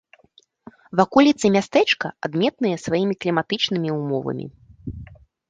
[1.01, 4.45] Ваколіцы мястэчка адметныя сваімі кліматычнымі ўмовамі.